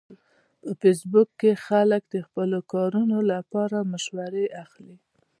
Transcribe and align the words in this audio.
په 0.61 0.71
فېسبوک 0.79 1.29
کې 1.41 1.51
خلک 1.65 2.01
د 2.09 2.15
خپلو 2.27 2.59
کارونو 2.73 3.17
لپاره 3.31 3.77
مشورې 3.91 4.45
اخلي 4.63 4.97